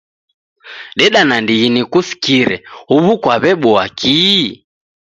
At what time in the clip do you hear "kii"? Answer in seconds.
3.99-4.49